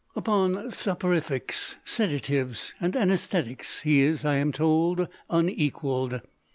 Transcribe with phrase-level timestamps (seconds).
[0.15, 6.21] Upon soporifics, sedatives, and anaesthetics he is, I am told, unequalled.